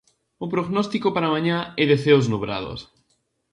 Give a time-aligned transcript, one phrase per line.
[0.43, 2.79] O prognóstico para mañá é de ceos nubrados.